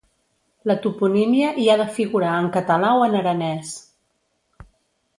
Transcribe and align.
La 0.71 0.75
toponímia 0.85 1.51
hi 1.63 1.67
ha 1.69 1.77
de 1.83 1.87
figurar 1.99 2.33
en 2.39 2.51
català 2.57 2.93
o 3.03 3.07
en 3.13 3.21
aranès. 3.23 3.79